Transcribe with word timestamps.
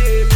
yeah. 0.00 0.29